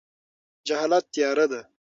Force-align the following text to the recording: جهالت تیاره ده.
جهالت 0.67 1.05
تیاره 1.13 1.45
ده. 1.51 1.61